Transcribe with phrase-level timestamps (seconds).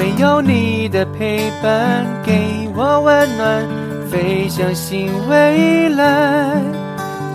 [0.00, 3.68] 唯有你的陪伴给我温暖，
[4.08, 6.58] 飞向新未来。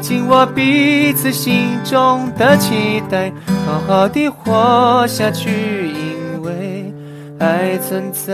[0.01, 3.31] 紧握彼此心中的期待，
[3.67, 6.91] 好好的活下去，因为
[7.37, 8.33] 爱存在。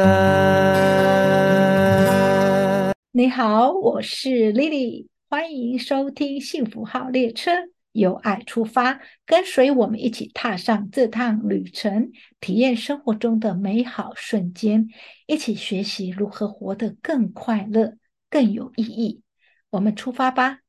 [3.11, 7.51] 你好，我是 Lily，欢迎收听幸福号列车。
[7.91, 14.87] 由爱出发，跟随我们一起踏上这趟旅程，体验生活中的美好瞬间，
[15.27, 17.95] 一起学习如何活得更快乐、
[18.29, 19.21] 更有意义。
[19.69, 20.59] 我们出发吧！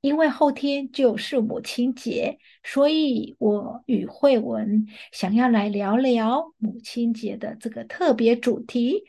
[0.00, 9.04] 因为后天就是母亲节，所以我与慧文想要来聊聊母亲节的这个特别主题。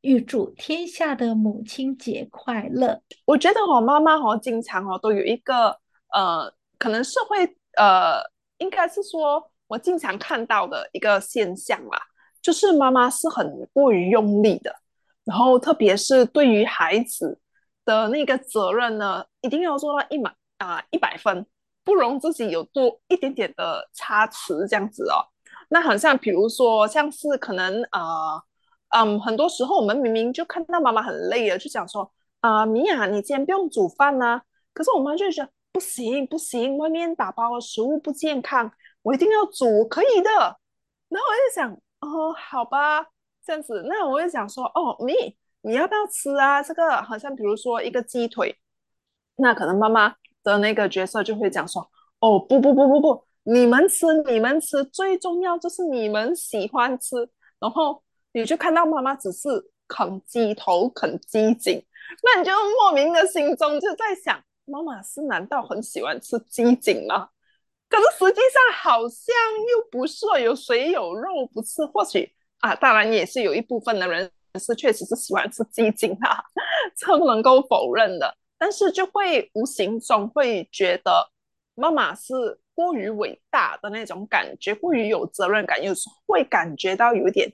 [0.00, 3.02] 预祝天下的母亲节快乐！
[3.24, 5.78] 我觉得我妈妈哦，经常哦都有一个
[6.12, 6.54] 呃。
[6.82, 7.44] 可能是会
[7.76, 8.20] 呃，
[8.58, 11.96] 应该是说我经常看到的一个现象啦，
[12.42, 14.74] 就是妈妈是很过于用力的，
[15.22, 17.38] 然后特别是对于孩子
[17.84, 21.46] 的那个责任呢，一定要做到一满啊一百分，
[21.84, 25.22] 不容自己有多一点点的差池这样子哦。
[25.68, 28.42] 那好像比如说像是可能啊
[28.88, 34.40] 嗯，很多时候我们明明就看到妈妈很累了，就想说啊米娅，你今天不用煮饭呢，
[34.74, 35.46] 可是我妈就说。
[35.72, 38.70] 不行不行，外面打包的食物不健康，
[39.02, 40.30] 我一定要煮，可以的。
[41.08, 43.06] 然后我就想，哦，好吧，
[43.44, 43.82] 这样子。
[43.88, 46.62] 那我就想说，哦，你你要不要吃啊？
[46.62, 48.54] 这个好像比如说一个鸡腿，
[49.36, 57.16] 那可能妈妈的那个角色就会讲说，哦，不不不不不，你们吃你们吃，最重要就是你们喜欢吃。
[57.58, 59.48] 然后你就看到妈妈只是
[59.88, 61.82] 啃鸡头、啃鸡颈，
[62.22, 64.38] 那你就莫名的心中就在想。
[64.64, 67.28] 妈妈是难道很喜欢吃鸡颈吗？
[67.88, 69.34] 可是实际上好像
[69.70, 71.84] 又不是，有谁有肉不吃？
[71.86, 76.42] 或许啊，当然也是有一部分的人是确实是喜欢吃鸡颈啊，
[76.96, 78.34] 这不能够否认的。
[78.56, 81.28] 但是就会无形中会觉得
[81.74, 82.32] 妈妈是
[82.74, 87.52] 过于伟大的那种感觉，过于有责任感，有时会感觉到有点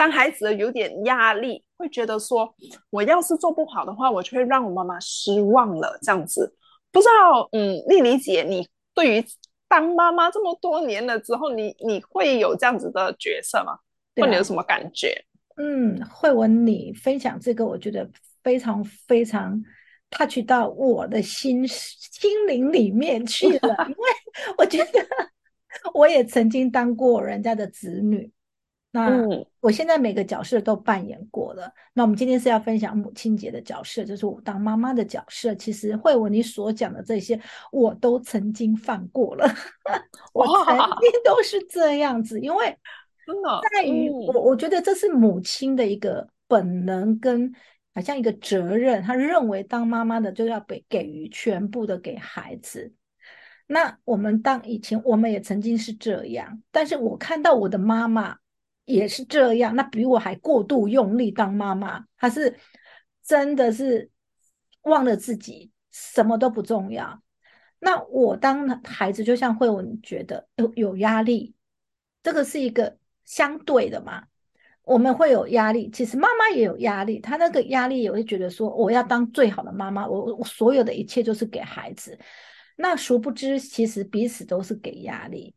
[0.00, 1.62] 当孩子有点压力。
[1.76, 2.54] 会觉得说，
[2.90, 5.98] 我要是做不好的话，我就会让我妈妈失望了。
[6.02, 6.54] 这样子，
[6.92, 9.24] 不知道，嗯，丽丽姐，你对于
[9.66, 13.78] 当妈妈这么多年了之后，你你会有这样子的角色吗？
[14.16, 15.24] 或你有什么感觉？
[15.56, 18.06] 嗯，慧文，你分享这个，我觉得
[18.42, 19.58] 非常非常
[20.10, 24.08] touch 到我的心心灵里面去了， 因为
[24.58, 25.06] 我觉得
[25.94, 28.30] 我也曾经当过人家的子女。
[28.92, 29.24] 那
[29.60, 31.72] 我现在每个角色都扮演过了。
[31.92, 35.54] 那我们今天是要分享母亲节的角色，就是我当妈妈的角色。
[35.54, 37.40] 其实慧文你所讲的这些，
[37.70, 39.46] 我都曾经犯过了，
[40.34, 42.40] 我曾经都是这样子。
[42.40, 42.76] 因为
[43.24, 47.54] 真的在于我，我觉得这是母亲的一个本能跟
[47.94, 49.00] 好像一个责任。
[49.00, 52.92] 他认为当妈妈的就要给给予全部的给孩子。
[53.68, 58.36] 那我们当以前我们也曾经是这样，但是我看到我的妈妈。
[58.90, 62.56] 也是这样，那比我还过度用力当妈妈，她是
[63.22, 64.10] 真的是
[64.82, 67.22] 忘了自己，什么都不重要。
[67.78, 71.54] 那我当孩子，就像慧文觉得有有压力，
[72.22, 74.24] 这个是一个相对的嘛。
[74.82, 82.18] 我们会有压力，其实妈妈也有压力，她那个压力也会觉得说，我要当最好的妈妈，我我所有的一切就是给孩子。
[82.76, 85.54] 那殊不知，其实彼此都是给压力。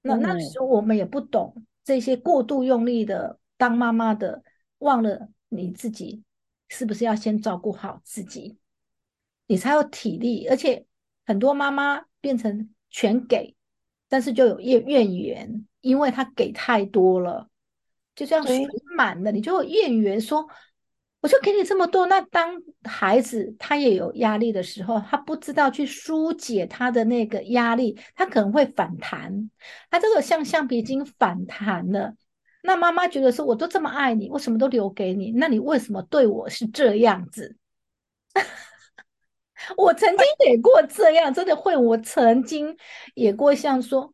[0.00, 1.54] 那那时候我们也不懂。
[1.84, 4.42] 这些过度用力的当妈妈的，
[4.78, 6.22] 忘了你自己
[6.68, 8.58] 是不是要先照顾好自己，
[9.46, 10.46] 你才有体力。
[10.48, 10.86] 而且
[11.26, 13.54] 很多妈妈变成全给，
[14.08, 17.48] 但是就有怨怨言，因为她给太多了，
[18.14, 18.66] 就这样水
[18.96, 20.48] 满了，你就有怨言说。
[21.22, 29.48] 我就给你这么多，那当孩子他也有压力的时候，他不知道去疏解他的那个压力，他可能会反弹。
[29.88, 32.14] 他这个像橡皮筋反弹了。
[32.64, 37.56] 那妈妈觉得说，我都这么爱你，我什么都留给你，那你为什么对我是这样子？
[39.76, 42.76] 我曾经也过这样，真的会，我曾经
[43.14, 44.12] 也过像说。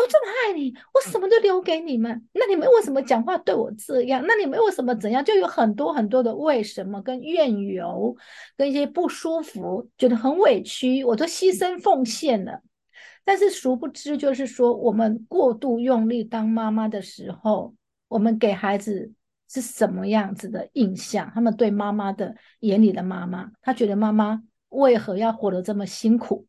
[0.00, 2.26] 都这么爱你，我什么都留给你们。
[2.32, 4.24] 那你们为什么讲话对我这样？
[4.26, 5.22] 那你们为什么怎样？
[5.22, 8.16] 就有很多很多的为什么跟怨尤，
[8.56, 12.62] 跟一些不舒服，觉得很委屈，我都牺牲奉献了。
[13.24, 17.74] 但是殊不知，就是说我们过度用力当妈妈的时候，
[18.08, 19.12] 我们给孩子
[19.50, 21.30] 是什么样子的印象？
[21.34, 26.46] 他们对妈妈的眼里的妈妈，他觉得妈妈为何要活得这么辛苦？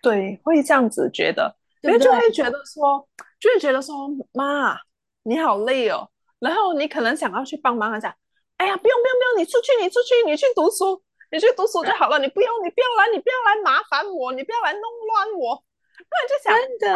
[0.00, 1.56] 对，会这样子觉得。
[1.88, 3.06] 因为就会觉得说，
[3.38, 4.76] 就会觉得说，妈，
[5.22, 6.08] 你好累哦。
[6.38, 8.14] 然后你可能想要去帮忙，讲，
[8.56, 15.64] 哎呀，不用不用不用，你出去你出去你去读书，你去读书就好了，你不用你不要来你不要来麻烦我，你不要来弄乱我。
[15.96, 16.90] 那你就想，真的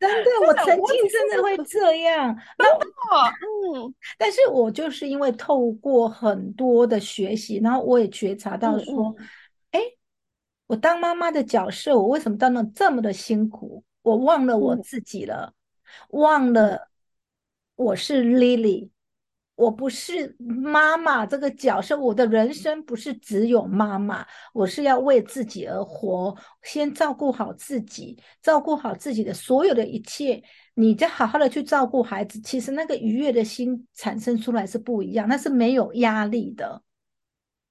[0.00, 2.34] 真的，我曾经真的会这样。
[2.56, 9.14] 那嗯，但是我就是因为透过很多的学习，然后我也觉察到说，
[9.72, 9.80] 哎，
[10.66, 13.84] 我当妈妈的角色，我为什么当的这么的辛苦？
[14.08, 15.52] 我忘了我自己了，
[16.10, 16.88] 忘了
[17.76, 18.88] 我是 Lily。
[19.54, 24.24] 我不是妈妈这个角色，我的人生不是只有妈妈，
[24.54, 26.32] 我是要为自己而活，
[26.62, 30.40] 先照顾好自己，照顾好自己的所有的一切，
[30.74, 32.40] 你再好好的去照顾孩子。
[32.40, 36.80] 其实那个愉悦的心产生出来是不一样，那是没有压力的，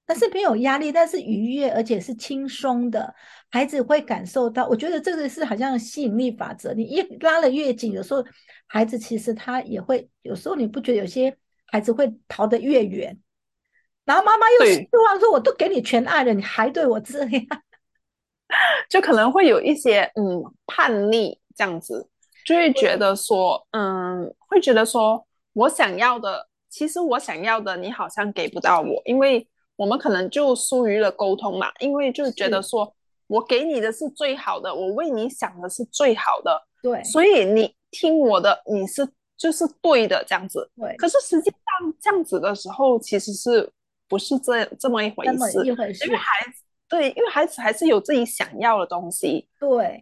[0.05, 3.15] 那是没有压力，但是愉悦而且是轻松的，
[3.49, 4.67] 孩子会感受到。
[4.67, 8.23] 我觉得这个是好像吸引力法则，你一拉的越紧，有时候
[8.67, 11.37] 孩子其实他也会，有时候你不觉得有些。
[11.69, 13.19] 孩子会逃得越远，
[14.05, 17.45] 然后妈妈又希望说：“我都给你全爱了，你还对我这样，
[18.89, 22.07] 就可能会有一些嗯叛逆这样子，
[22.45, 29.45] 就会觉得说嗯，会觉得说我想要的，其实我想要的你好像给不到我，因为
[29.75, 32.95] 我们可能就疏于了沟通嘛，因为就觉得说
[33.27, 39.07] 我给你的是最好的，我为你想的是最好的，对，所以你听我的，你是。
[39.39, 40.95] 就是对的这样子，对。
[40.95, 43.71] 可是实际上这样子的时候，其实是
[44.07, 45.63] 不是这这么一回事？
[45.63, 46.05] 一回事。
[46.07, 49.47] 因为孩子，对，因为孩子还是有自己想要的东西。
[49.59, 50.01] 对，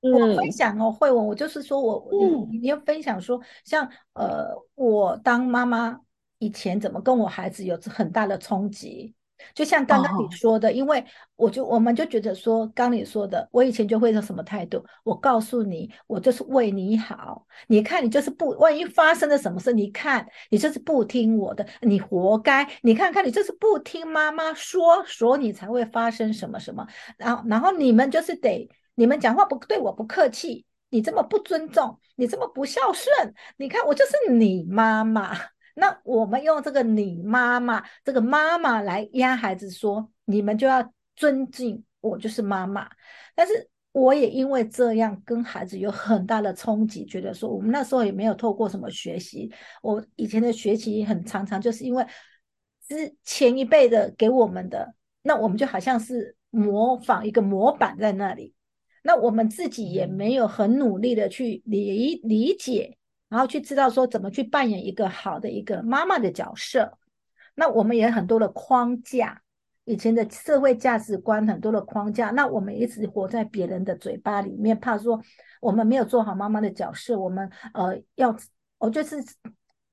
[0.00, 2.08] 我分享哦，慧文，我就是说我，
[2.50, 4.46] 你你要分享说，像呃，
[4.76, 6.00] 我当妈妈
[6.38, 9.14] 以前怎么跟我孩子有很大的冲击。
[9.54, 11.04] 就像刚刚你说的，因为
[11.36, 14.84] 我就我们就觉得说，刚你说的，我以前就会是什么态度？
[15.04, 17.46] 我告诉你，我就是为你好。
[17.66, 22.68] 你看，你就是不，万一发生了什么事，你看你就是不听我的，你活该。
[22.82, 26.86] 你看看，你就是不听妈妈说，所以你才会发生什么什么。
[27.16, 35.36] 然后，然后你们就是得，你们讲话不对我不客气，你这么不尊重，你这么不孝顺，你看我就是你妈妈。
[35.80, 42.86] 那我们用这个“你妈妈”这个“妈妈”来压孩子，说你们就要尊敬我，就是妈妈。
[43.34, 49.50] 但是我也因为这样跟孩子有很大的冲击，觉得说我们那时候也没有透过什么学习，
[49.80, 52.04] 我以前的学习很常常就是因为
[52.86, 58.54] 之前一辈的给我们的，那我们就好像是模仿一个模板在那里，
[59.02, 62.98] 那我们自己也没有很努力的去理理解。
[63.30, 66.98] 然后去知道说怎么去扮演一个好的一个妈妈的角色，
[67.54, 69.40] 那我们也很多的框架，
[69.84, 75.22] 以前的社会价值观很多的框架，那我们一直活在别人的嘴巴里面，怕说
[75.60, 78.36] 我们没有做好妈妈的角色，我们呃要，
[78.78, 79.16] 我就是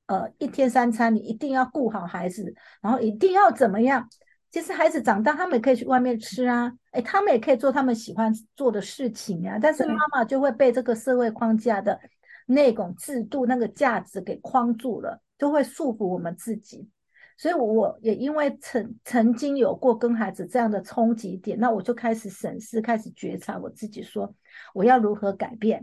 [0.07, 2.51] 呃一天三餐你一定要顾好孩子，
[2.81, 4.09] 然后一定要怎么样？
[4.49, 11.99] 其实孩子长大，他们也可以去外面吃啊，哎，他们也可以做他们喜欢做的事情啊，但是妈妈就会被这个社会框架的。
[12.47, 16.89] 那种制度、那个价值给框住了，就会束缚我们自己。
[17.37, 24.33] 所以我也因为曾曾经有过跟孩子这样的冲击点，那我就开始审视、开始觉察我自己，说
[24.73, 25.79] 我要如何改变，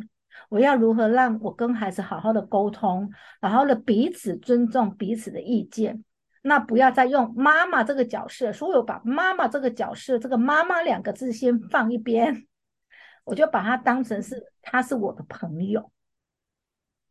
[0.48, 3.08] 我要如何让我跟孩子好好的沟通，
[3.40, 6.02] 然后呢彼此尊重彼此的意见，
[6.42, 12.48] 那不要再用妈妈这个角色，所以我把妈妈这个角色，这个妈妈两个字先放一边，
[13.22, 15.92] 我就把它当成是他是我的朋友。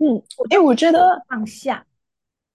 [0.04, 1.86] 嗯，哎，我觉得放下，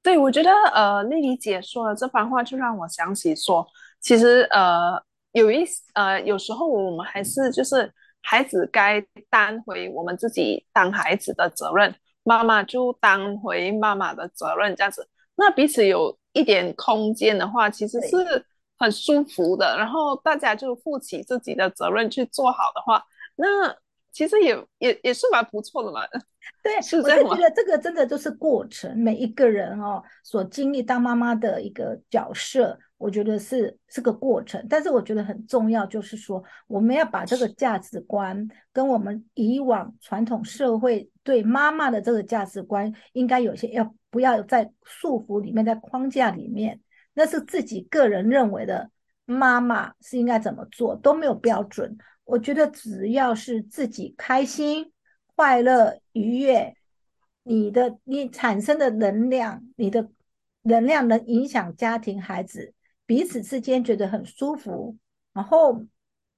[0.02, 3.66] 对我觉得呃，丽丽姐说的这番话就让我想起说，
[4.02, 5.02] 其实呃，
[5.32, 5.64] 有一
[5.94, 7.90] 呃，有时候我们还是就是
[8.20, 18.44] 孩子该担回我们自己当孩子的责任，妈妈就担回妈妈的责任，这样子，那彼此有一点空间的话，其实是
[18.78, 19.74] 很舒服的。
[19.78, 23.02] 然后大家就负起自己的责任去做好的话，
[23.36, 23.74] 那
[24.18, 26.00] 其实也也也是蛮不错的嘛。
[26.60, 34.66] 对，我就觉得这个真的就是过程，每一个人哦所经历当妈妈的一个角色，我觉得是是个过程。
[34.68, 46.80] 但是我觉得很重要，就是说我们要把这个价值观跟我们以往传统社会对妈妈的这个价值观，应该有些要不要在束缚里面，在框架里面，
[47.14, 48.90] 那是自己个人认为的
[49.26, 51.96] 妈妈是应该怎么做都没有标准。
[52.28, 54.92] 我觉得只要是自己开心。
[55.34, 56.74] 快乐愉悦，
[57.44, 60.10] 你的你产生的能量，你的
[60.62, 62.74] 能量能影响家庭孩子
[63.06, 64.96] 彼此之间觉得很舒服。
[65.32, 65.80] 然后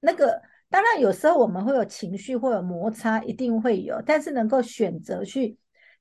[0.00, 4.02] 那个当然有时候我们会有情绪，会有摩擦，一定会有。
[4.04, 5.56] 但是能够选择去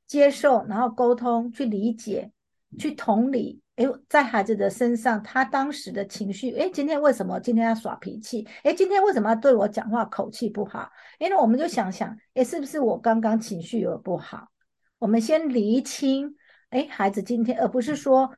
[0.05, 2.29] 接受，然后沟通，去理解，
[2.77, 8.45] 去同理，哎，在孩子的身上，他当时的情绪，哎，今天为什么今天要耍脾气？
[8.61, 10.89] 哎，今天为什么要对我讲话口气不好？
[11.17, 14.49] 因为我们就想想，哎，是不是我刚刚情绪有不好？
[14.97, 16.35] 我们先厘清，
[16.71, 18.29] 哎，孩子今天，而不是说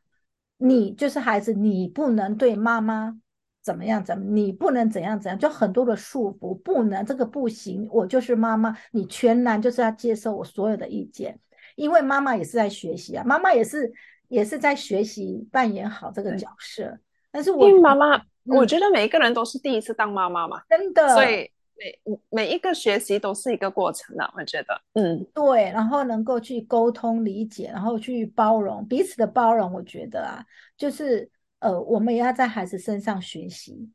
[0.57, 3.19] 你就是孩子，你不能对妈妈
[3.63, 11.39] 怎么样怎么，你不能怎样怎样，就很多的束缚，不能这个不行，我就是妈妈，你全然就是要接受我所有的意见，
[11.75, 13.91] 因为妈妈也是在学习啊，妈妈也是。
[14.31, 16.97] 也是在学习扮演好这个角色，
[17.31, 30.45] 但是我因为妈妈，我觉得每一个人都是第一次当妈妈嘛，真的，所以每每一个学习都是一个过程啊，我觉得，嗯，对，然后能够去沟通理解，然后去包容彼此的包容，我觉得啊，
[30.77, 33.91] 就是呃，我们也要在孩子身上学习。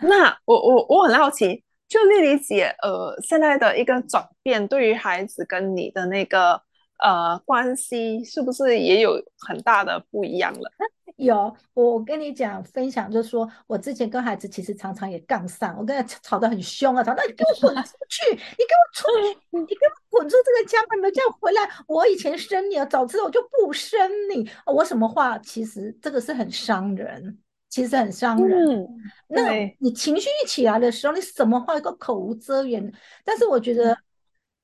[0.00, 6.62] 那我我我很好奇，就丽丽姐，呃，现在的一个转变，对于孩子跟你的那个。
[7.02, 10.70] 呃，关系是不是也有很大的不一样了？
[11.16, 19.76] 有，我跟你讲分享，就是说我之前跟孩子其实常常也杠上，我跟他吵得很凶啊，吵到你给我滚出去，你给我出 去，你给
[20.10, 21.60] 我滚出这个家门，没叫回来。
[21.86, 24.48] 我以前生你了，早知道我就不生你。
[24.64, 27.38] 我什么话，其实这个是很伤人，
[27.68, 28.86] 其实很伤人。
[29.28, 32.90] 那你情绪一起来的时候，你什么话都口无遮掩。
[33.24, 33.96] 但是我觉得。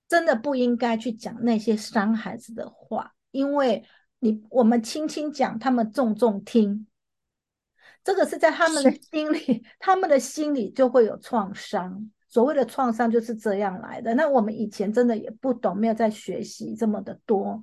[0.09, 3.85] 真的不应该去讲那些伤孩子的话，因为
[4.21, 6.87] 你我们轻轻讲，他们重重听，
[8.05, 12.11] 这个是在他们的心里，他们的心里就会有创伤。
[12.29, 14.15] 所谓的创伤就是这样来的。
[14.15, 17.61] 那我们以前真的也不懂，没有在学习这么的多。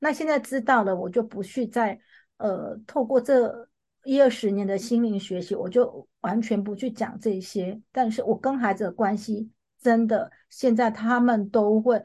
[0.00, 2.00] 那现在知道了，我就不去再
[2.38, 3.68] 呃，透过这
[4.02, 7.80] 一二十年的心灵学习，我就完全不去讲这些。
[7.92, 9.50] 但是我跟孩子的关系。
[9.84, 12.02] 真的，现在他们都会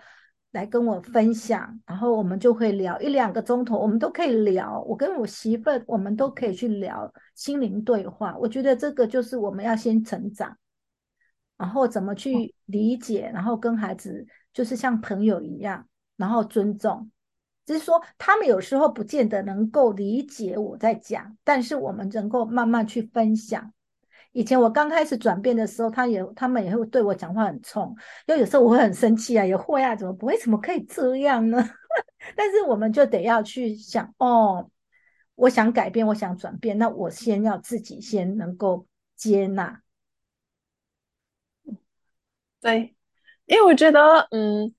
[0.52, 4.82] 来跟我分享，然后我们就会聊一两个钟头，我们都可以聊。
[4.82, 8.38] 我跟我媳妇，我们都可以去聊心灵对话。
[8.38, 10.58] 我觉得这个就是我们要先成长，
[11.56, 17.10] 然后怎么去理解，然后跟孩子就是像朋友一样，然后尊重。
[17.66, 23.72] 只是说他们有时候不见得能够理解我在讲，但是我们能够慢慢去分享。
[24.32, 27.96] 以前我刚开始转变的时候，他也他们也会对我讲话很冲，
[28.28, 31.58] 因为有时候我会很生气啊，也会啊，怎么不为什么可以这样呢？
[32.36, 34.70] 但是我们就得要去想，哦，
[35.36, 39.82] 我想改变，我想转变，那我先要自己先能够接纳。
[42.62, 42.96] 对，
[43.46, 44.74] 因为我觉得，嗯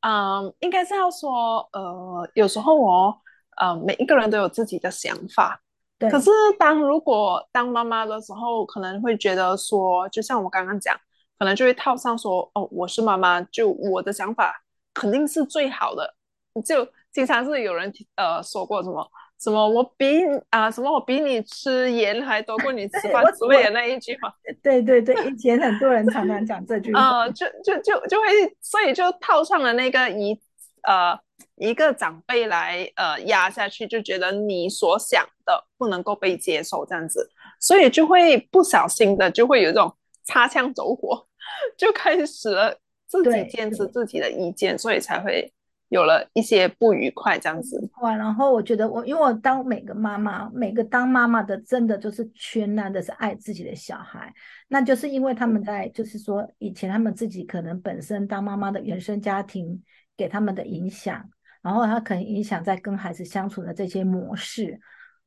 [0.00, 3.20] 嗯，应该是要说，呃，有时候我，
[3.58, 5.62] 呃，每一个人都有自己的想法。
[5.98, 10.94] 可是，当如果当妈妈的时候，可能会觉得说，就像我刚刚讲，
[11.38, 14.54] 可能就会套上说，哦，我是妈妈，就我的想法
[14.92, 16.14] 肯定是最好的。
[16.62, 19.10] 就经常是有人呃说过什么
[19.40, 24.30] 什么，我比啊什么我比你吃盐还多过你吃饭之类的那一句话。
[24.62, 27.00] 对对对，以前很多人常常讲这句话。
[27.00, 28.26] 啊，就就就就会，
[28.60, 30.38] 所以就套上了那个一
[30.82, 31.18] 呃。
[31.56, 37.28] 一个长辈来呃压下去，就觉得你所想的不能够被接受，这样子，
[37.60, 41.26] 所以就会不小心的就会有一种擦枪走火，
[41.76, 45.50] 就开始了自己坚持自己的意见，所以才会
[45.88, 47.88] 有了一些不愉快这样子。
[48.02, 54.30] 哇，然后我觉得我因为我当每个妈妈，每个当妈妈的真的就是全然的是爱自己的小孩，
[54.68, 59.82] 那就是因为他们在就是说以前他们自己可能本身当妈妈的原生家庭
[60.16, 61.28] 给他们的影响。
[61.62, 64.78] 然后他可能影响在跟孩子相处的这些模式，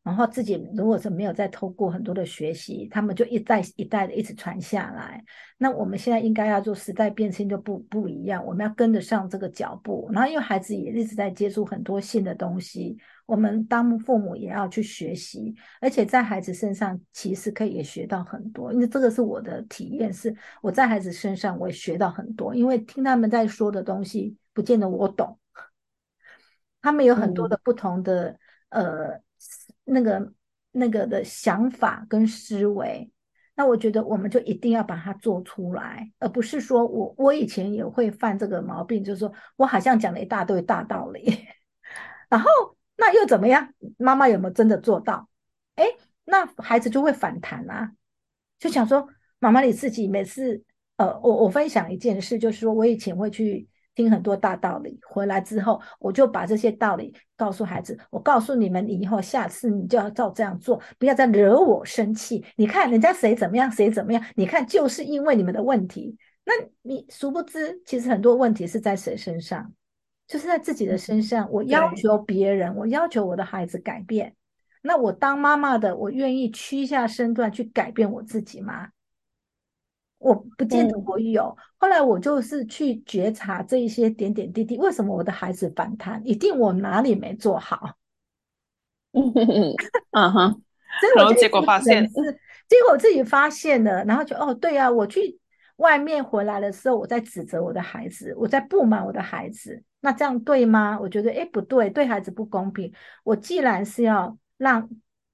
[0.04, 5.22] 然后自己如果是没有再透过很多的学习，他们就一代一代的一直传下来。
[5.58, 10.10] 那我们现在应该要做时代变迁就不不一样，我们要跟得上这个脚步。
[10.14, 18.72] 然后因为孩子也一直在接触很多新的东西，我们当父母也要去学习，而且在孩子身上其实可以也学到很多。
[18.72, 25.40] 因为这个是我的体验，是我在孩子身上我也学到很多，因为听他们在说的东西，不见得我懂。
[26.82, 28.40] 他们有很多的不同的
[28.70, 29.22] 呃
[29.84, 30.32] 那个
[30.72, 33.12] 那个的想法跟思维，
[33.56, 41.46] 那我觉得我们就一定要把它做出来，而不是说我我以前也会犯这个毛病，就是说我好像讲了一大堆大道理，
[42.30, 42.50] 然后
[42.96, 43.74] 那又怎么样？
[43.98, 45.28] 妈妈有没有真的做到？
[45.76, 45.86] 哎，
[46.24, 47.92] 那孩子就会反弹啊，
[48.58, 49.06] 就想说
[49.40, 50.64] 妈妈你自己每次
[50.96, 53.68] 呃，我我分享一件事，就是说我以前会去。
[54.00, 58.00] 听很多大道理，回来之后我就把这些道理告诉孩子。
[58.10, 62.46] 我告诉你们，以后下次你就要照这样做，不要再惹我生气。
[62.56, 64.24] 你看人家谁怎么样，谁怎么样？
[64.36, 66.18] 你看就是因为你们的问题。
[66.46, 69.74] 那你殊不知，其实很多问题是在谁身上？
[70.26, 74.34] 就是在自己的身上，我要求别人，我要求我的孩子改变。
[74.82, 78.88] 那我当妈妈的，我愿意屈下身段去改变我自己吗？
[80.20, 81.56] 我不见得我有。
[81.78, 86.22] 后来我就是去觉察这一些点点滴滴，为什么我的孩子反弹？
[86.26, 87.98] 一定我哪里没做好。
[89.12, 89.76] 嗯 嗯
[90.12, 90.62] 嗯哼。
[91.16, 92.10] 然后结果发现是，
[92.68, 95.40] 结果我自己发现了，然后就哦，对啊，我去
[95.78, 101.00] 外面回来的时候，我在指责我的孩子，我在不满我的孩子，那这样对吗？
[101.00, 102.92] 我觉得哎不对，对孩子不公平。
[103.24, 104.90] 我既然是要让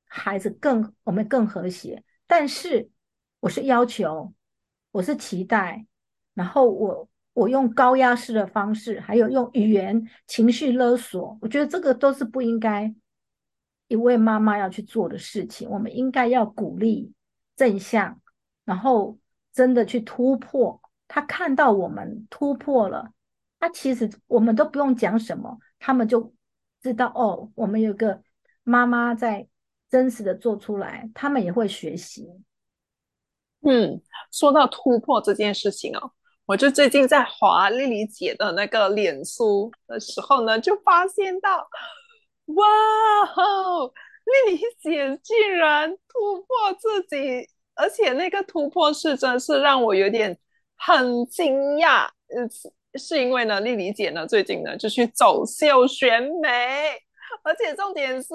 [0.07, 2.89] 孩子更我们更和谐，但是
[3.39, 4.33] 我是要求。
[4.95, 5.85] 我是期待，
[6.33, 12.95] 然后我我用高压式的方式，还有用语言情绪勒索，我觉得这个都是不应该
[13.89, 15.69] 一位妈妈要去做的事情。
[15.69, 17.11] 我们应该要鼓励
[17.57, 18.21] 正向，
[18.63, 19.19] 然后
[19.51, 20.81] 真的去突破。
[21.09, 23.11] 他看到我们突破了，
[23.59, 26.33] 他其实我们都不用讲什么，他们就
[26.81, 28.21] 知道哦，我们有个
[28.63, 29.45] 妈妈在
[29.89, 32.29] 真实的做出来，他们也会学习。
[33.67, 33.99] 嗯，
[34.31, 36.11] 说到突破这件事情哦，
[36.45, 41.67] 我就最近在滑丽丽姐的那个脸书的时候呢，就发现到，
[42.45, 42.65] 哇
[43.35, 43.91] 哦，
[44.45, 50.37] 丽丽姐竟然突破自己，而且那个突破是真是让我有点
[50.77, 52.07] 很惊讶。
[52.27, 52.47] 嗯，
[52.99, 56.91] 是因为呢，丽丽姐呢最近呢就去走秀选美，
[57.41, 58.29] 而且重点是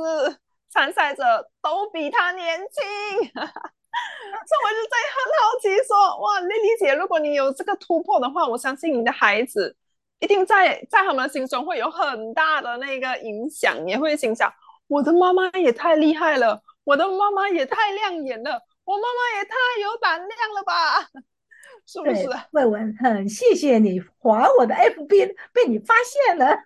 [0.71, 1.23] 参赛者
[1.63, 3.31] 都比她年轻。
[3.35, 3.71] 哈哈
[4.47, 9.77] 所以我就在很好奇，说哇，丽丽姐，如果你有这个突破的话，我相信你的孩子
[10.19, 14.53] 一定在在他们心中会有很大的那个影响，也会心想，
[14.89, 21.09] 我的妈妈也太厉害了，我的妈妈也太亮眼了，我妈妈也太有胆量了吧？
[21.87, 22.29] 是不是？
[22.53, 26.59] 魏文，很谢谢你划我的 FB，被你发现了，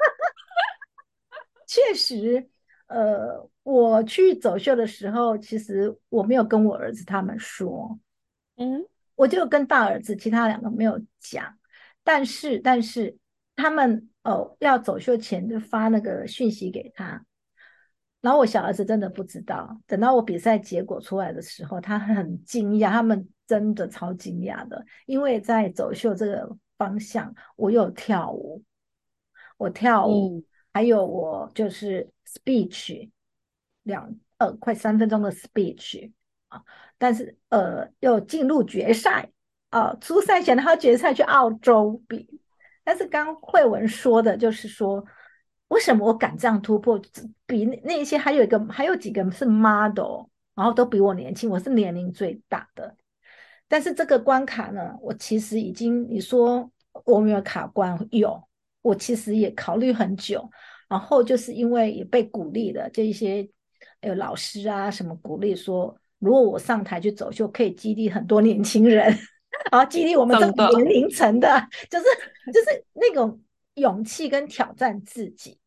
[1.66, 2.48] 确实。
[2.94, 7.98] 呃，我去走秀的时候，其实我没有跟我儿子他们说，
[8.56, 11.58] 嗯，我就跟大儿子，其他两个没有讲。
[12.04, 13.16] 但是，但是
[13.56, 17.24] 他们哦，要走秀前就发那个讯息给他，
[18.20, 19.80] 然后我小儿子真的不知道。
[19.88, 28.62] 等到我比赛结果出来的时候，他很惊讶，他们真的超惊讶的，因为在走秀这个方向，我有跳舞，
[29.56, 32.06] 我跳舞，还有我就是。
[32.26, 33.10] speech
[33.84, 36.10] 两呃快三分钟的 speech
[36.48, 36.64] 啊，
[36.98, 39.30] 但是呃又进入决赛
[39.68, 42.40] 啊，初赛前他决赛去澳洲比，
[42.82, 45.04] 但是刚慧文说的就是说，
[45.68, 47.00] 为什么我敢这样突破？
[47.46, 52.96] 比那些还有一个还有几个是 model，然后都比我年轻，我是年龄最大的。
[53.68, 56.68] 但是这个关卡呢，我其实已经你说
[57.04, 58.42] 我没有卡关，有，
[58.84, 60.46] 我其实也考虑很久。
[60.86, 63.48] 然后就是因为也被鼓励的这一些
[64.02, 69.06] 呃老师啊什么鼓励说，如果我上台去走秀，可以激励很多年轻人，
[69.72, 71.48] 然后激励我们这个年龄层的，
[71.90, 72.04] 就是
[72.52, 73.40] 就是那种
[73.76, 75.58] 勇气跟挑战自己。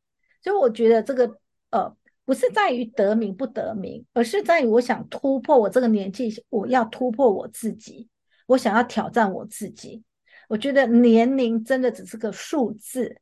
[0.42, 1.26] 所以我觉得这个
[1.72, 1.92] 呃
[2.24, 8.08] 不是在于得名不得名，而是在于我想突破我这个年纪，我要突破我自己，
[8.46, 10.04] 我想要挑战我自己。
[10.48, 13.22] 我觉得年龄真的只是个数字。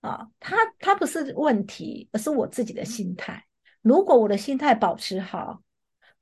[0.00, 3.44] 啊，它它不是问题，而是我自己的心态。
[3.82, 5.62] 如果我的心态保持好，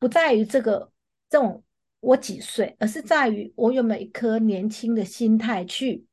[0.00, 0.90] 不在于这个
[1.30, 1.62] 这种
[2.00, 6.04] 我几岁，而是在于我有没有一颗年轻的心态去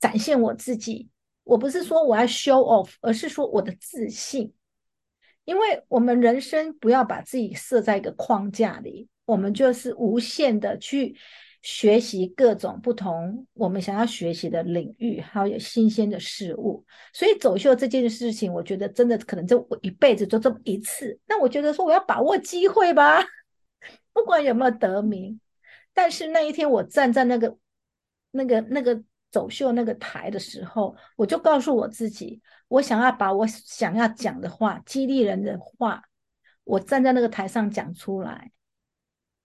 [0.00, 1.10] 展现我自己。
[1.44, 4.52] 我不是说我要 show off，而是说我的自信。
[5.44, 11.16] 因为我们人生不要把自己设在一个框架里，我们就是无限的去。
[11.62, 16.84] 学习各种不同我们想要学习的领域，还有新鲜的事物。
[17.12, 21.16] 所以走秀这件事情，我觉得真的可能就我一辈子就这么一次。
[21.26, 23.22] 那我觉得说我要把握机会吧，
[24.12, 25.40] 不管有没有得名。
[25.94, 27.56] 但是那一天我站在那个、
[28.32, 36.02] 那个、那个走秀那个台的时候，我就告诉我自己，我想要把我想要讲的话、激励人的话，
[36.64, 38.50] 我站在那个台上讲出来。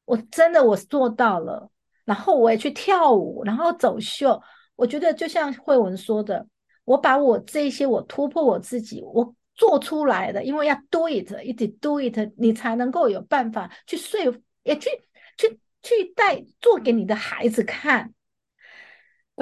[0.05, 1.69] 我真的我做到了。
[2.07, 4.41] 然后我也去跳舞，然后走秀。
[4.77, 6.47] 我觉得就像慧文说的，
[6.85, 14.89] 我把我这些我突破我自己，我做出来的，因为要 do it，一直 do it，你才能够有办法去说服，也去
[15.37, 18.13] 去去带做给你的孩子看。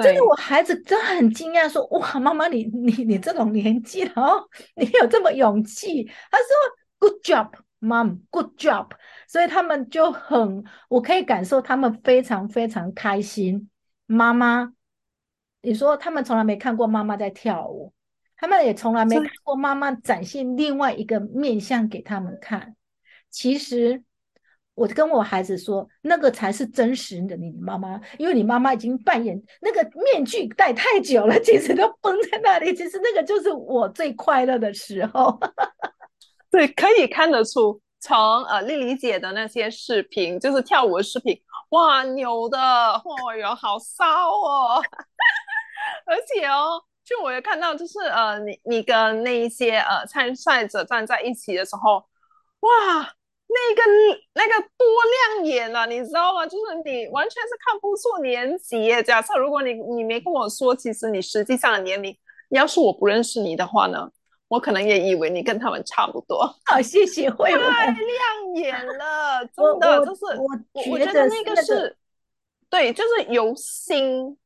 [0.02, 6.46] 真的，我孩子真的很惊讶，说：“哇，妈妈，你你你这种年纪了哦，你有这么勇气？”他说
[6.98, 7.50] ：“Good job。”
[7.86, 8.90] Mom, good job！
[9.28, 13.70] 所以他们就很，我可以感受他们非常非常开心。
[14.06, 14.72] 妈妈，
[15.62, 17.92] 你说他们从来没看过妈妈在跳舞，
[18.36, 22.74] 他们也从来没看过妈妈展现另外一个面相给他们看。
[23.30, 24.02] 其实，
[24.74, 32.74] 我跟我孩子说，那个才是真实的你妈妈，因为你妈妈已经扮演那个面具戴太久了，其实都绷在那里。
[32.74, 35.38] 其实那个就是我最快乐的时候。
[36.56, 41.38] 对，可以看得出，从呃丽丽姐的那些视频，就是跳舞的视频，
[41.68, 44.82] 哇，牛的，哇哟，好骚哦！
[46.06, 46.82] 而且哦。
[47.04, 51.98] 就我也看到，就是呃，你你跟那一些呃参赛者站在一起的时候，
[52.58, 52.68] 哇，
[53.46, 53.82] 那个
[54.34, 54.86] 那个多
[55.38, 56.44] 亮眼啊，你知道吗？
[56.44, 59.00] 就是你完全是看不出年纪。
[59.04, 62.12] 假设如果你你没跟我说，其实你实际上的年龄，
[62.48, 64.10] 要是我不认识你的话呢，
[64.48, 66.46] 我可能也以为你跟他们差不多。
[66.64, 71.96] 好，谢谢慧文，太亮眼了，真的就是我我觉得那个是，
[72.70, 74.36] 对，就是由心。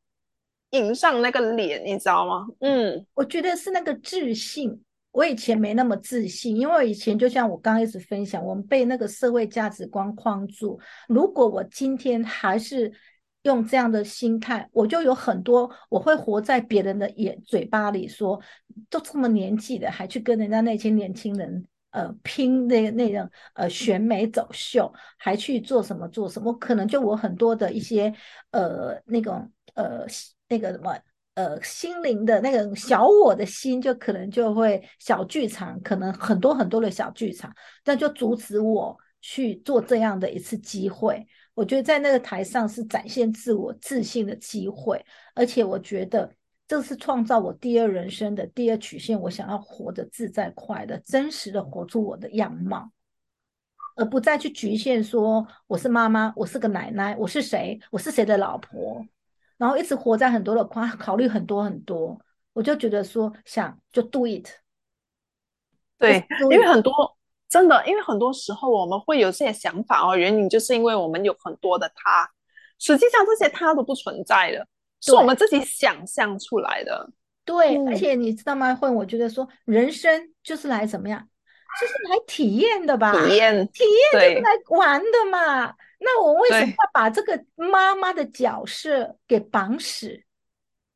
[0.73, 2.47] 迎上那个脸，你知道吗？
[2.61, 4.81] 嗯，我觉得是那个自信。
[5.11, 10.79] 我以前没那么自信，因为以前就像我刚开始分享，我们被那个社会价值观框住。
[11.09, 12.93] 如果我今天还是
[13.42, 18.40] 用这样的心态，我就有很多我会活在别人的眼嘴巴里，说
[18.88, 26.53] 都这么年纪的，还去跟人家那些年轻人呃拼那那种呃选美走秀，还去做什么做什么？
[26.55, 28.12] 可能就我很多的一些
[28.50, 30.07] 呃那种呃。
[30.53, 30.92] 那个什么，
[31.35, 41.24] 呃，心灵的那个小我的心，就可能就会小剧场，可能很多很多的小剧场，那就阻止我去做这样的一次机会。
[41.55, 46.33] 我觉得在那个台上是展现自我自信的机会，而且我觉得
[46.67, 49.21] 这是创造我第二人生的第二曲线。
[49.21, 52.91] 我想要活得自在快乐，真实的活出我的样貌，
[53.97, 59.05] 而不再去局限说我是妈妈，我是个奶奶，我是谁，我是谁的老婆。
[59.59, 62.19] 然后一直活在很多的夸， 考虑很多很多，
[62.55, 64.49] 我就觉得说想就 do it。
[65.99, 66.93] 对，因为很多
[67.51, 72.31] 真的，因为很多时候我们会有这些想法哦，原因就是因为我们有很多的他，
[72.79, 74.65] 实际上这些他都不存在的，
[75.01, 77.11] 是我们自己想象出来的。
[77.45, 78.73] 对，而且你知道吗？
[78.73, 81.21] 会，我觉得说人生就是来怎么样，
[81.81, 83.13] 就是来体验的吧？
[83.13, 85.75] 体验，体验就是来玩的嘛。
[85.99, 90.23] 那我为什么要把这个妈妈的角色给绑死？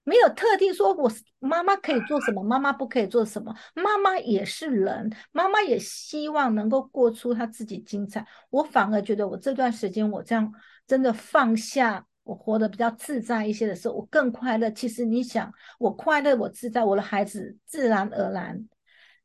[0.04, 3.54] 没有特定说我妈妈可以做什么，妈妈不可以做什么。
[3.74, 8.26] 妈妈也是人，妈妈也希望能够过出她自己精彩。
[8.50, 10.52] 我反而觉得，我这段时间我这样
[10.86, 14.70] 真的放下，我活得比较自在一些的时候，我更快乐。
[14.70, 18.68] 其实你想，我快乐，我自在，我的孩子自然而然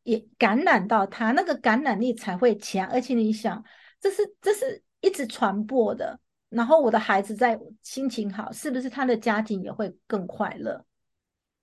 [0.04, 2.88] 也感染到他，那个感染力才会强。
[2.88, 3.63] 而且你想，
[4.00, 4.84] 这是这是。
[5.02, 10.84] 一直传播的，然后我的孩子在心情好，是不是他的家庭也会更快乐？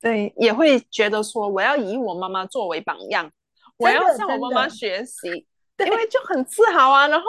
[0.01, 3.31] 对，也会觉得说我要以我妈妈作为榜样，
[3.77, 5.29] 我要向我妈妈学习，
[5.85, 7.09] 因为就很自豪啊。
[7.09, 7.27] 然后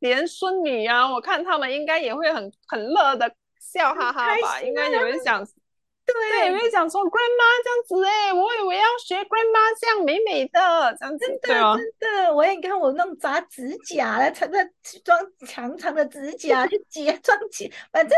[0.00, 5.46] 连孙女啊，我看他们应该也会很很乐的笑哈哈吧，应该也会想。
[6.30, 8.32] 对，有没有讲说 grandma 这样子哎？
[8.32, 12.34] 我以为要学 grandma 这样美美的这样子，真的真的。
[12.34, 14.58] 我也看我弄扎指甲了，穿着
[15.04, 18.16] 装长长的指甲去 结装结，反正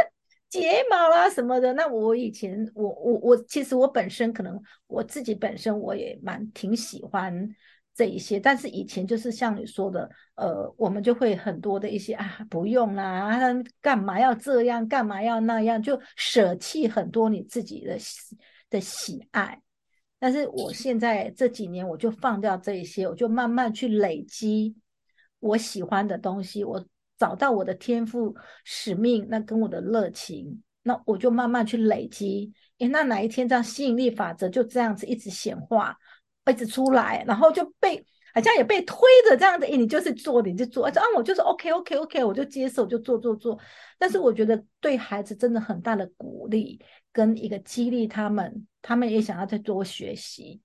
[0.49, 1.73] 睫毛啦什么的。
[1.73, 7.49] 那我以前我我我其实我本身可能我自己本身我也蛮挺喜欢。
[7.95, 13.39] 这一些，但是以前就是像你说的，呃，我们就会很多的一些啊，不用啦，
[13.81, 17.99] 干嘛要这样，干嘛要那样，就舍弃很多你自己的
[18.71, 19.61] 的喜爱。
[20.19, 24.75] 但是我现在这几年，我就放掉这一些，我就慢慢去累积
[25.41, 26.83] 我喜欢的东西，我
[27.19, 32.53] 找到我的天赋使命，那跟我的热情，那我就慢慢去累积。
[32.79, 35.97] 诶，那哪一天这样吸引力法则就这样子一直显化。
[36.51, 38.97] 一直出来，然后就被好像也被推
[39.29, 43.59] 着这样子，你就是做，你就做，啊，我就是 OK OK OK，我就接受，就做做做。
[43.99, 46.81] 但是我觉得对孩子真的很大的鼓励
[47.13, 50.61] 跟一个激励，他们他们也想要再多学习。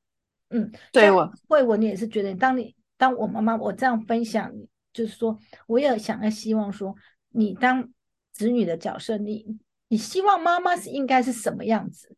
[0.50, 4.52] 嗯，对我慧文，你也是觉得，当你当我妈妈，我这样分享，
[4.94, 5.38] 就是说，
[5.68, 6.96] 我也想要希望说，
[7.30, 7.88] 你当
[8.32, 9.46] 子女的角色，你
[9.90, 12.16] 你希望妈妈是应该是什么样子？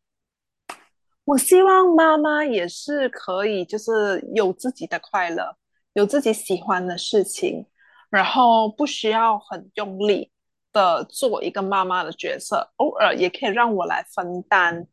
[1.30, 5.56] 我希望妈妈也是可以，就是有自己的快乐，
[5.92, 7.64] 有自己喜欢的事情，
[8.10, 10.32] 然后不需要很用力
[10.72, 14.84] 的做一个妈妈的角色，偶尔也可以让我来分担。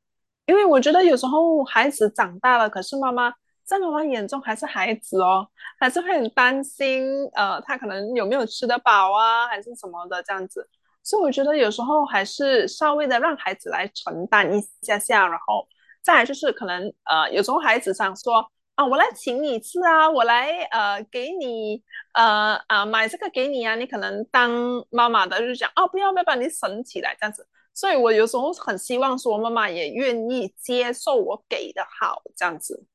[0.45, 5.47] 因为我觉得有时候孩子长大了，可是妈妈在妈妈眼中还是孩子哦，
[5.79, 10.69] 还是会很担心，呃，他可能有没有吃得饱啊，还是什么的这样子。
[11.01, 15.67] 所以我觉得有时候还是稍微的让孩子来承担一下下，然后。
[16.01, 21.81] 再来就是可能呃，有时候孩子想说啊，我来请你吃啊，我来呃给你
[22.13, 24.51] 呃啊买这个给你啊，你可能当
[24.89, 27.47] 妈妈的就讲哦，不要不要把你省起来这样子。
[27.73, 32.85] 所以我有时候很希望说妈妈也愿意接受我给的好这样子。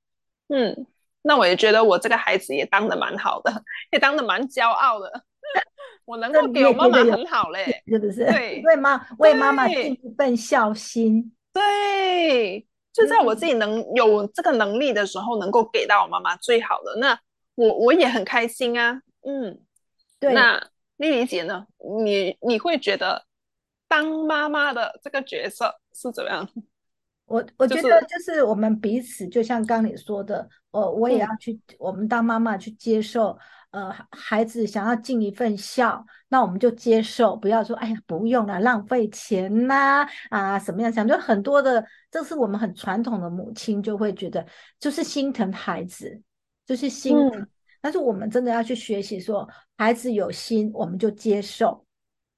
[0.48, 0.86] 嗯，
[1.22, 3.62] 那我也觉得我这个孩子也当的蛮好的，
[3.92, 5.24] 也当的蛮骄傲的。
[6.04, 8.24] 我能够给我妈妈很好嘞，是不是？
[8.32, 11.32] 对，为妈为妈妈尽一份孝心。
[11.52, 17.18] 对，就在我自己能有这个能力的时候，能够给到我妈妈最好的，那
[17.54, 19.00] 我我也很开心啊。
[19.22, 19.60] 嗯，
[20.20, 20.32] 对。
[20.34, 20.62] 那
[20.96, 21.66] 丽丽姐呢？
[22.04, 23.24] 你你会觉得
[23.88, 26.48] 当妈妈的这个角色是怎么样？
[27.26, 33.38] 我我觉得就是我们彼此，就像刚你说的，呃，我也要去，我们当妈妈去接受。
[33.72, 41.08] 呃，孩子想要尽一份孝，那我们就接受，不要说哎呀不用了，浪费钱呐啊，什么样想？
[41.08, 44.46] 就很多的，这是我们很传统的母亲就会觉得，
[44.78, 46.20] 就是心疼孩子，
[46.66, 47.46] 就是心疼。
[47.80, 51.84] 但是我们真的要去学习，说孩子有心，我们就接受，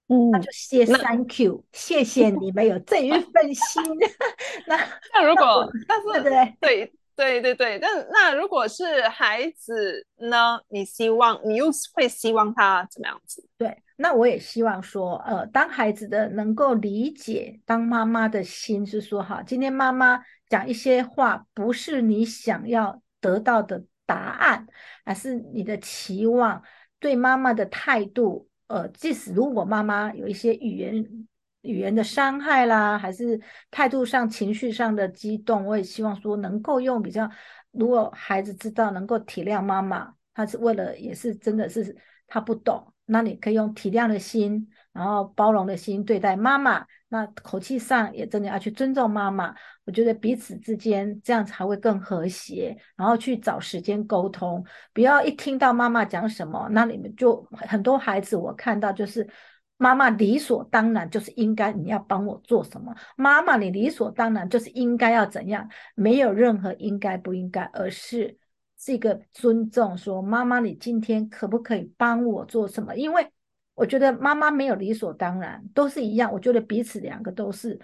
[0.07, 3.83] 嗯，那就谢 Thank you，谢谢你们有这一份心。
[4.69, 4.77] 那
[5.13, 6.95] 那如果，但是对对。
[7.17, 10.61] 对对对，但那如果是孩子呢？
[10.69, 13.49] 你希望你又会希望他怎么样子？
[13.57, 24.67] 对，那我也希望说，呃，当孩子的能够理解，当妈妈的心是说，哈，今天妈妈讲一些话，不是你想要得到的答案，
[25.05, 26.63] 而是你的期望，
[26.99, 31.27] 对妈妈的态度，呃，即使如果妈妈有一些语言。
[31.65, 37.29] 语言的伤害啦，还是态度上、情绪上的激动，我也希望说能够用比较，
[37.73, 41.97] 如果孩子知道能够体谅妈妈，他是为了也是真的是
[42.27, 49.55] 他不懂，那你可以用体谅的心，然后包容的心对待妈妈，那口气上也真的要去尊重妈妈。
[49.87, 59.27] 我觉得彼此之间这样才会更和谐，然后去找时间沟通，不要一听到妈妈讲什么，那你们就很多孩子我看到就是。
[59.77, 62.95] 妈妈理所当然就是应该你要帮我做什么？
[63.17, 65.69] 妈妈，你理所当然就是应该要怎样？
[65.97, 68.39] 没有任何应该不应该，而是
[68.79, 69.99] 这个尊重。
[69.99, 72.95] 说妈妈，你今天可不可以帮我做什么？
[72.95, 73.29] 因为
[73.75, 76.33] 我觉得妈妈没有理所当然，都是一样。
[76.33, 77.79] 我觉得彼此两个都是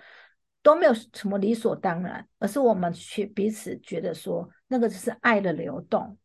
[0.62, 6.16] 都没有什么理所当然，而是我们去彼此觉得说那个是爱的流动，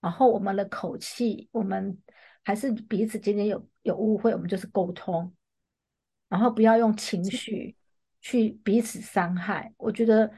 [0.00, 1.98] 然后我们的口气，我们。
[2.42, 5.32] 还是彼此之间有有误会，我们就是沟通，
[6.28, 7.76] 然后不要用情绪
[8.20, 9.72] 去彼此伤害。
[9.76, 10.30] 我觉得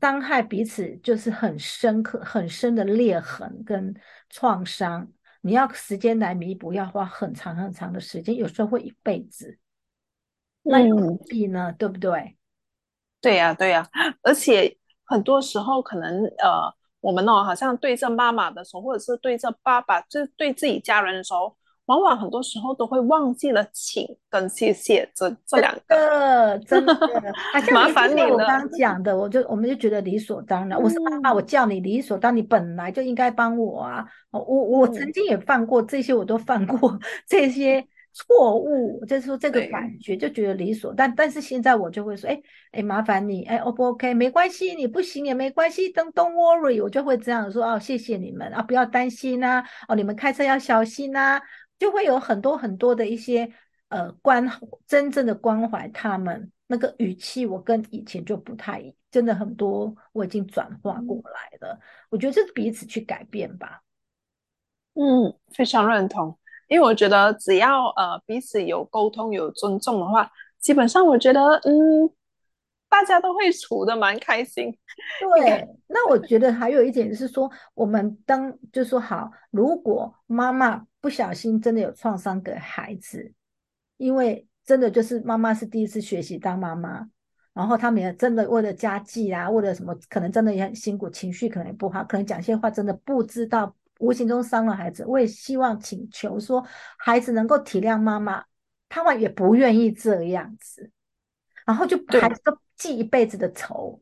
[0.00, 3.94] 伤害彼此就是很深刻、很深的裂痕跟
[4.28, 5.10] 创伤。
[5.40, 9.58] 你要时间来弥补，要花很长很长的时间，有时候会一辈子。
[10.62, 11.72] 那何必呢？
[11.72, 12.36] 对不对？
[13.20, 13.88] 对呀，对呀。
[14.22, 16.74] 而且很多时候可能呃。
[17.00, 26.94] 我们哦，好像对着妈妈的时候，或者是对着爸爸，就是对自己家人的时候，往往很多时候都会忘记了请跟谢谢这这两个，真的，
[27.72, 28.28] 麻烦你了。
[28.28, 30.80] 我刚讲的，我就我们就觉得理所当然。
[30.80, 34.04] 我是妈妈，我叫你理所当然，你本来就应该帮我啊。
[34.30, 37.86] 我我曾经也犯过这些，我都犯过 这些。
[38.18, 42.40] 错误，就是说这个感觉就觉得理所，但但是现在我就会说，哎
[42.72, 44.14] 哎，麻烦你，哎，O 不 OK？
[44.14, 51.38] 没关系，你不行也没关系，Don't Don't worry，我就会这样说哦，谢谢你们啊，不要担心呐，哦，你们开车要小心呐，
[51.78, 53.50] 就会有很多很多的一些
[53.88, 54.50] 呃关
[54.86, 61.78] 真正的关怀他们那个语气，我跟以前就不太真的很多，我已经转化过来了。
[62.10, 63.82] 我觉得这是彼此去改变吧。
[64.94, 66.38] 嗯，非常认同。
[66.68, 72.10] 因为我觉得，只要呃彼此有沟通、有尊重的话，基本上我觉得，嗯，
[72.96, 74.74] 大家都会处的蛮开心。
[75.20, 83.30] 对，那我觉得还有一点是说，我们当就说好，如果妈妈不小心真的有创伤给孩子，
[83.98, 87.06] 因为真的就是妈妈是第一次学习当妈妈，
[87.52, 93.76] 然后他们也真的为了家计啊，为了什么，可能真的也很辛苦，情绪可能也不好，可能讲些话真的不知道。
[93.98, 96.62] 无形中伤了孩子，我也希望请求说，
[96.98, 98.44] 孩子能够体谅妈妈，
[98.88, 100.90] 他们也不愿意这样子，
[101.66, 104.00] 然后就孩子都记一辈子的仇，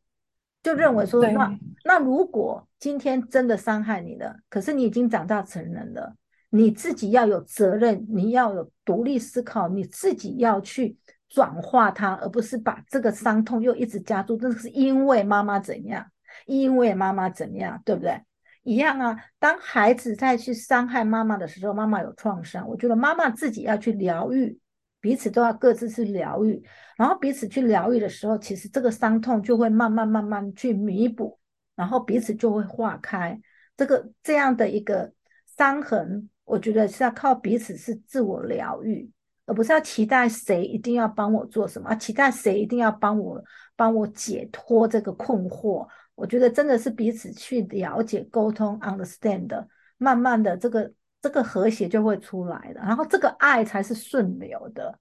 [0.63, 6.15] 就认为说，那那如果今天真的伤害你了，可是你已经长大成人了，
[6.51, 10.97] 你自己要有责任，你要有独立思考，你自己要去
[11.29, 16.07] 转化它，而不是把这个伤痛又一直加注，这是因为妈妈怎样，
[16.47, 18.21] 因为妈妈怎样，对不对？
[18.63, 24.59] 一样啊，当孩子在去伤害妈妈的时候，妈妈有创伤，我觉得妈妈自己要去疗愈，
[25.05, 26.65] 彼此都要各自去疗愈，
[26.97, 31.39] 然后彼此去疗愈的时候，其实这个伤痛就会慢慢慢慢去弥补，
[31.77, 33.39] 然后彼此就会化开。
[33.77, 35.13] 这个这样的一个
[35.59, 39.11] 伤痕，我觉得是要靠彼此是自我疗愈，
[39.45, 43.45] 而不是要期待谁一定要帮我做什么，啊期待谁一定要帮我
[43.77, 45.87] 帮我解脱这个困惑。
[46.15, 49.67] 我觉得真的是彼此去了解、沟通、understand，
[49.99, 50.91] 慢慢的这个
[51.25, 54.99] 这个和谐就会出来的，然后这个爱才是顺流的。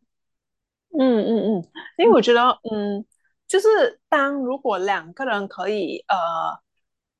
[0.97, 2.39] 嗯嗯嗯，因为我觉得，
[2.71, 3.03] 嗯，
[3.45, 6.15] 就是当如果两个人可以，呃，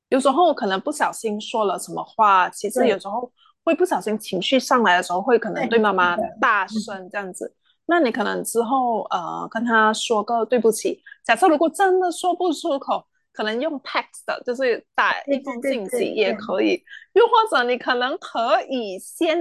[0.08, 3.30] 有时候可能不小心说了什么话，其实有时候
[3.62, 7.54] 会不小心情绪上来的时候，会可能对妈妈大声这样子。
[7.84, 10.98] 那你可能之后，呃，跟他说个对不起。
[11.22, 13.06] 假设如果真的说不出口。
[13.34, 19.38] 可能用 text，就是打一封信息也可以，又或者你可能可以先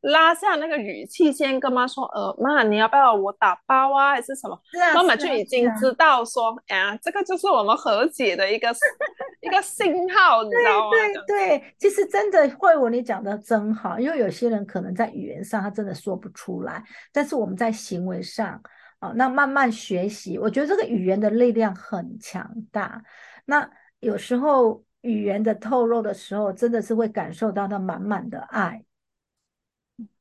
[0.00, 4.58] 拉下那个语气，先跟妈说：“呃，妈，你要不要我打包啊，还是什么？”
[4.94, 8.74] 妈妈就已经知道说：“哎呀，这个就是我们和解的一个
[9.42, 10.90] 一个信号，你知道吗？”
[11.26, 18.60] 对对，其实真的慧文，你讲的真好，因为有些人可能在语言上他真的说不出来，但是我们在行为上。
[18.98, 23.02] 啊，那慢慢学习，我觉得这个语言的力量很强大。
[23.44, 28.84] 那有时候语言的透露的时候，真的是会感受到他满满的爱，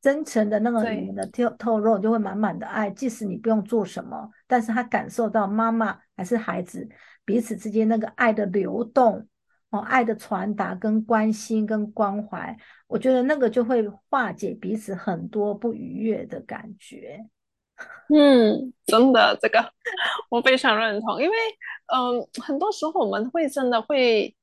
[0.02, 2.90] 真诚的那个语言的透透露，就会满满的爱。
[2.90, 6.88] 即使你不用做什么，但是他感受到妈妈还是孩子
[7.24, 9.28] 彼此之间那个爱的流动，
[9.70, 12.56] 哦，爱的传达跟关心跟关怀，
[12.88, 17.26] 我觉得那个就会化解彼此很多不愉悦的感觉。
[18.14, 19.72] 嗯，真的，这个
[20.30, 21.36] 我非常认同，因为
[21.94, 24.36] 嗯，很多时候我们会真的会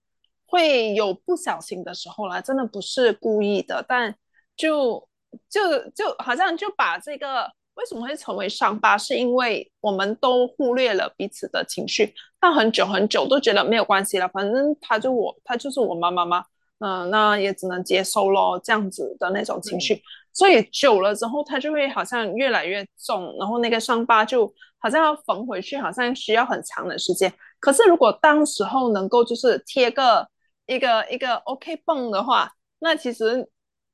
[0.46, 4.14] 会有不小心的时候啦，真的不是故意的，但
[4.56, 5.08] 就
[5.48, 16.44] 就就好像就把这个为什么会成为伤疤，是因为我们都忽略了彼此的情绪，但很久很久都觉得没有关系了，反正他就我他就是我妈妈嘛，
[16.80, 20.02] 嗯，那也只能接受咯，这样子的那种情绪。
[20.32, 27.32] 所以久了之后，它就会好像越来越重，然后那个伤疤就好像要缝回去，好像需要很长的时间。
[27.60, 30.26] 可是如果当时候能够就是贴个
[30.66, 33.48] 一个一个 OK 泵的话，那其实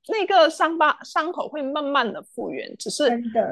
[0.08, 2.74] 那个伤疤伤口会慢慢的复原。
[2.78, 3.04] 只是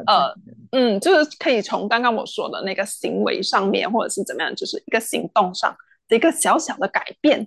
[0.07, 0.33] 呃
[0.73, 5.77] 嗯，就是可以从刚刚我说的那个行为上面，或者是怎么样，就是一个行动上
[6.09, 7.47] 的一个小小的改变。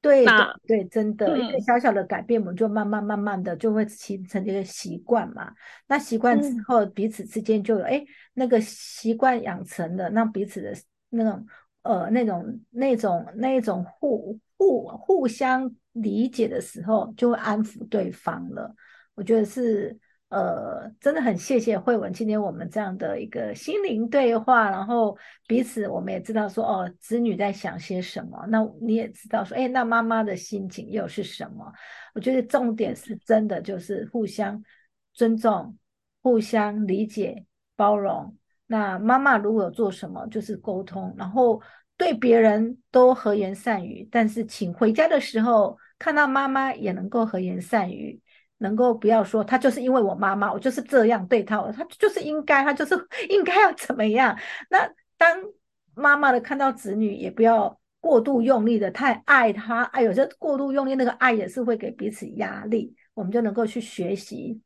[0.00, 0.24] 对
[0.66, 5.52] 对，真的一个小小的改变，我们就慢慢慢慢的就会形成一个习惯嘛。
[5.86, 10.72] 那习惯之后，彼此之间就有哎，那个习惯养成了，让彼此的
[11.10, 11.46] 那种
[11.82, 18.74] 呃那种那种那种互互互相理解的时候，就会安抚对方了。
[19.14, 19.98] 我觉得是。
[20.30, 31.72] 呃，真的很谢谢慧文，今天我们这样的一个心灵对话，然后彼此我们也知道说，哦，子女在想些什么，那你也知道说，哎，那妈妈的心情又是什么？
[32.14, 34.62] 我觉得重点是真的就是互相
[35.12, 35.76] 尊重、
[36.22, 38.36] 互相理解、包容。
[38.68, 41.60] 那妈妈如果有做什么，就是沟通，然后
[41.96, 48.20] 对别人都和颜善语，但是请回家的时候看到妈妈也能够和颜善语。
[48.60, 52.94] 能够不要说他就是因为我妈妈，我就是这样对他，他就是应该，他就是
[53.28, 54.38] 应该要怎么样？
[54.68, 55.42] 那当
[55.94, 62.94] 妈妈的看到子女，也不要过度用力的太爱他，哎，有些过度用力那个爱也是会给彼此压力。
[63.14, 64.60] 我们就能够去学习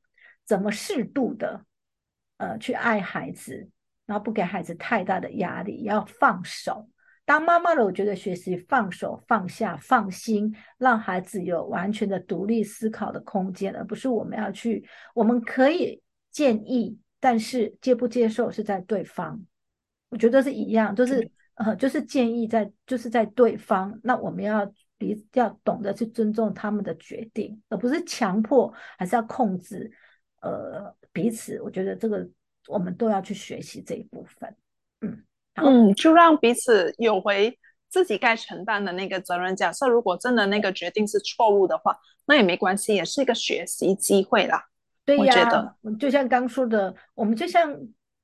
[0.44, 1.64] 怎么适度的，
[2.36, 3.68] 呃，去爱孩子，
[4.06, 6.88] 然后不给孩子太大的压力，要放手。
[7.26, 14.86] 当妈妈的，我觉得学习放手、放下、放心，让孩子有完全的独立思考的空间，而不是我们要去。
[15.14, 19.42] 我们可以建议，但是接不接受是在对方。
[20.10, 23.98] 我觉得是一样，就是呃，就是建议在，就是在对方。
[24.02, 29.90] 那我们要比要懂得去尊重他们的决定，而不是强迫，还是要控制
[30.42, 31.58] 呃彼此。
[31.62, 32.28] 我觉得这个
[32.68, 34.54] 我们都要去学习这一部分。
[35.00, 35.24] 嗯。
[35.54, 39.54] 嗯，就让彼此有回自己该承担的那个责任。
[39.54, 41.96] 假设如果真的那个决定是错误的话，
[42.26, 44.64] 那也没关系，也是一个学习机会啦。
[45.04, 47.78] 对呀，就像刚说的，我们就像。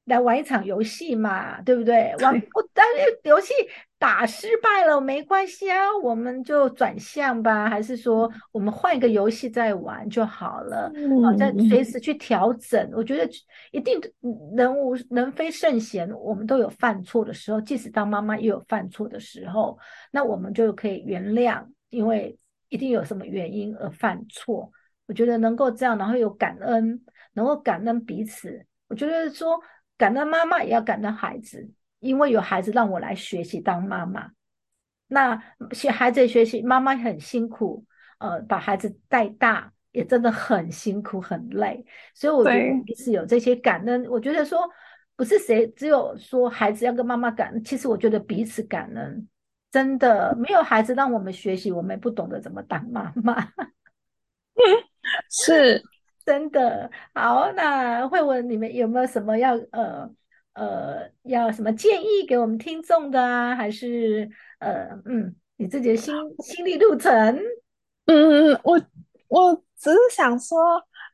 [0.07, 2.13] 来玩一场游戏嘛，对不对？
[2.19, 3.53] 玩不，但是游戏
[4.01, 10.91] 打失败了没关系啊，我们就转向吧，还是说我们换一个游戏再玩就好了？
[11.23, 12.91] 好，再随时去调整。
[12.95, 13.31] 我觉得
[13.73, 14.01] 一定
[14.57, 19.79] 人无人非圣贤，我们都有犯错的时候，即使当妈妈也有犯错的时候，
[20.11, 22.39] 那我们就可以原谅，因为
[22.71, 24.73] 一定有什么原因而犯错。
[25.07, 26.99] 我觉得能够这样，然后有感恩，
[27.35, 28.65] 能够感恩彼此。
[28.89, 29.61] 我觉得说
[29.99, 31.69] 感恩妈妈也要感恩孩子，
[32.01, 34.31] 因为有孩子让我来学习当妈妈。
[35.07, 35.41] 那
[35.73, 37.85] 学孩子学习，妈妈很辛苦，
[38.19, 41.85] 呃，把孩子带大也真的很辛苦很累，
[42.15, 44.05] 所以我觉得是有这些感恩。
[44.11, 44.69] 我觉得说
[45.17, 49.29] 不是谁只有说孩子要跟妈妈感恩，其实我觉得彼此感恩，
[49.71, 53.49] 真的没有孩子让我们学习，我们不懂得怎么当妈妈。
[55.31, 55.83] 是。
[56.23, 60.09] 真的好，那慧文，你们有没有什么要呃
[60.55, 63.55] 呃要什么建议给我们听众的啊？
[63.55, 64.29] 还是
[64.59, 67.13] 呃嗯你自己的心心理路程？
[68.07, 68.81] 嗯，我
[69.29, 70.59] 我只是想说，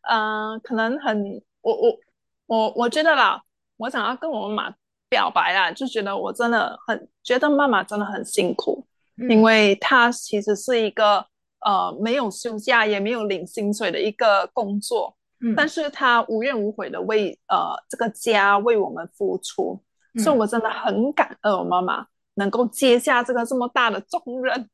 [0.08, 1.98] 嗯，可能很我我
[2.46, 3.42] 我我觉得啦，
[3.76, 4.76] 我想要跟我妈妈
[5.08, 8.86] 表白啦，就觉得我真的很觉得妈妈真的很辛苦，
[9.28, 11.26] 因为她其实是一个。
[11.64, 15.16] 呃，没有休假，也没有领薪水的一个工作，
[15.46, 19.80] 嗯，但是他无怨无悔的为呃这个家为我们付出，
[20.18, 24.68] 所以我真的很感恩我妈妈能够接下这个这么大的重任，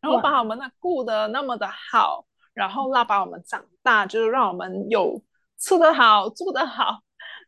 [0.00, 2.24] 然后把我们呢顾得那么的好，
[2.54, 5.22] 然后拉把我们长大，就是让我们有
[5.58, 7.00] 吃得好，住得好，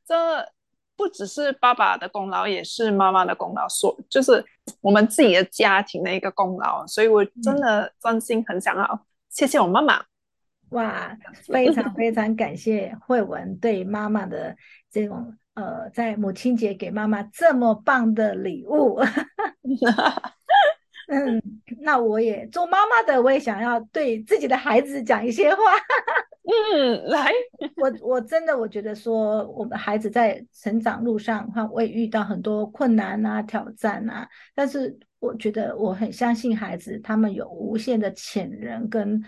[0.07, 0.49] 这
[0.97, 4.45] 不只是爸爸的功劳，也是妈妈的功劳，所就是。
[4.83, 9.01] 我们自己的家庭的一个功劳，所以我真的真心很想要
[9.31, 10.05] 谢谢我妈妈。
[10.71, 11.17] 哇，
[11.47, 14.57] 非常非常感谢慧文对妈妈的
[14.91, 19.01] 这种呃，在母亲节给妈妈这么棒的礼物。
[21.11, 21.43] 嗯，
[21.81, 25.63] 那我也做妈妈的，我也想要对自己的孩子讲一些话。
[26.75, 27.31] 嗯，来，
[27.77, 39.23] 我我真的我觉得说，我们孩子在成长路上哈，我也遇到很多困难啊、挑战啊，但是我觉得我很相信孩子，他们有无限的潜能跟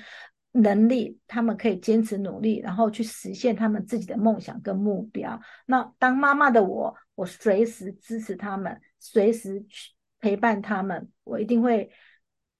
[0.52, 5.40] 能力，他们可以坚持努力，然后去实现他们自己的梦想跟目标。
[5.66, 11.90] 那当妈妈的我，我随时支持他们，随时去陪伴他们，我一定会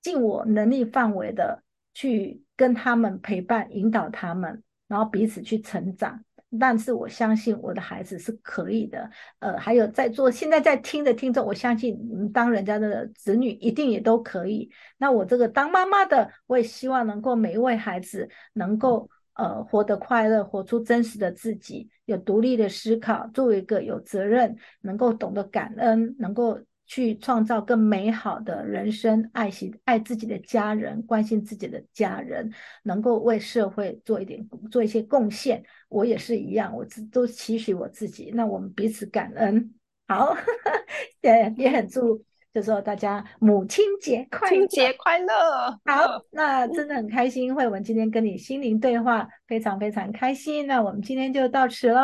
[0.03, 1.63] 尽我能力范围的
[1.95, 2.43] 去。
[2.61, 6.23] 跟他们陪伴、引导他们，然后彼此去成长。
[6.59, 9.11] 但是我相信我的孩子是可以的。
[9.39, 14.71] 呃，还有在座现在在听的听众，我相信你们当人家的子女一定也都可以。
[14.99, 26.59] 那我这个当妈妈的，我也希望能够每一位孩子能够呃活得快乐，活出真实的自己，有独立的思考，作为一个有责任，能够懂得感恩，能够。
[26.93, 35.63] 去创造更美好的人生，爱惜爱自己的家人，关心自己的家人，能够为社会做一点做一些贡献。
[35.91, 38.31] 我也是一样，我自都期许我自己。
[38.33, 39.75] 那我们彼此感恩，
[40.09, 40.35] 好，
[41.21, 42.25] 也也很祝，
[42.55, 45.71] 就说大家母亲节快乐，母亲节快乐。
[45.85, 50.67] 好，那真的很开心，慧文今天跟你心灵对话，非常非常开心。
[50.67, 52.01] 那我们今天就到此喽。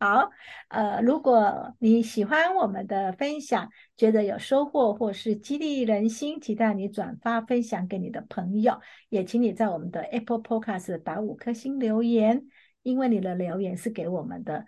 [0.00, 0.28] 好，
[0.68, 12.44] 呃，如果你喜欢我们的分享，觉得有收获或是激励人心，期待你转发分享给你的朋友，也请你在我们的 Apple Podcast 打五颗星留言，
[12.84, 14.64] 因为你的留言是给我们的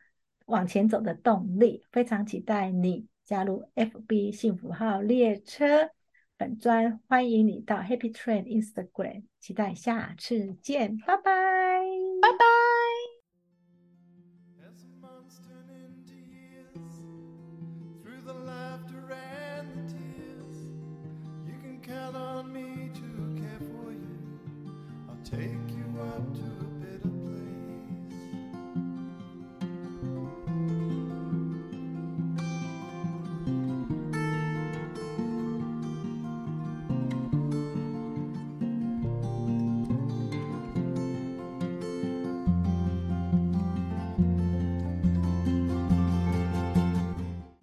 [0.46, 1.84] 往前走的动力。
[1.92, 5.90] 非常期待你加入 FB 幸福号列车
[6.36, 11.22] 本专，欢迎你到 Happy Train Instagram，期待下次见，拜拜，
[12.20, 12.95] 拜拜。